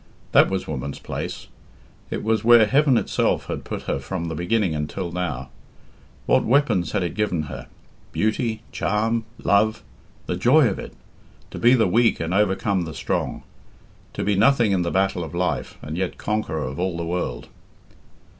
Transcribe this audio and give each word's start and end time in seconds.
That 0.31 0.49
was 0.49 0.67
woman's 0.67 0.97
place. 0.97 1.45
It 2.09 2.23
was 2.23 2.43
where 2.43 2.65
heaven 2.65 2.97
itself 2.97 3.45
had 3.45 3.63
put 3.63 3.83
her 3.83 3.99
from 3.99 4.25
the 4.29 4.33
beginning 4.33 4.73
until 4.73 5.11
now. 5.11 5.49
What 6.25 6.43
weapons 6.43 6.93
had 6.93 7.03
it 7.03 7.13
given 7.13 7.43
her! 7.43 7.67
Beauty! 8.11 8.63
Charm! 8.71 9.25
Love! 9.37 9.83
The 10.25 10.37
joy 10.37 10.67
of 10.69 10.79
it! 10.79 10.93
To 11.51 11.59
be 11.59 11.75
the 11.75 11.87
weak 11.87 12.19
and 12.19 12.33
overcome 12.33 12.81
the 12.81 12.95
strong! 12.95 13.43
To 14.13 14.23
be 14.23 14.33
nothing 14.35 14.71
in 14.71 14.81
the 14.81 14.89
battle 14.89 15.23
of 15.23 15.35
life, 15.35 15.77
and 15.83 15.95
yet 15.95 16.17
conqueror 16.17 16.63
of 16.65 16.79
all 16.79 16.97
the 16.97 17.05
world! 17.05 17.49